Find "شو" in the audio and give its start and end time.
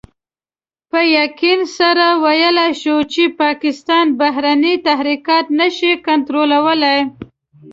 2.81-2.97